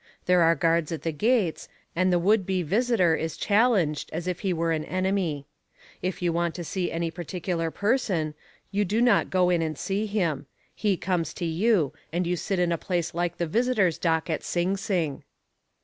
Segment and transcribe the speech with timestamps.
[0.25, 4.39] There are guards at the gates, and the would be visitor is challenged as if
[4.39, 5.45] he were an enemy.
[6.01, 8.33] If you want to see any particular person,
[8.71, 12.57] you do not go in and see him he comes to you and you sit
[12.57, 15.21] in a place like the visitors' dock at Sing Sing.